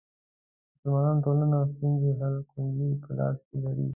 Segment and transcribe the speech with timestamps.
[0.81, 3.87] د مسلمانو ټولنو ستونزو حل کونجي په لاس کې لري.